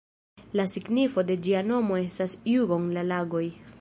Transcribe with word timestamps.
La 0.59 0.63
signifo 0.71 1.23
de 1.27 1.35
ĝia 1.47 1.61
nomo 1.67 2.01
estas 2.07 2.35
"Jugon"-la-lagoj. 2.53 3.45